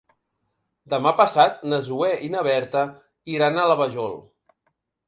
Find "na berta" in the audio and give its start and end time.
2.37-2.85